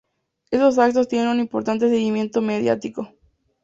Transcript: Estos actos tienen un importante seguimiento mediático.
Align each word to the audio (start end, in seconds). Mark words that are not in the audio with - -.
Estos 0.49 0.79
actos 0.79 1.07
tienen 1.07 1.27
un 1.29 1.39
importante 1.39 1.87
seguimiento 1.87 2.41
mediático. 2.41 3.13